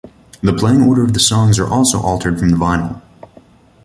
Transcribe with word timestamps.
The 0.41 0.51
playing 0.53 0.81
order 0.81 1.03
of 1.03 1.13
the 1.13 1.19
songs 1.19 1.59
are 1.59 1.67
also 1.69 2.01
altered 2.01 2.39
from 2.39 2.49
the 2.49 2.57
vinyl. 2.57 3.03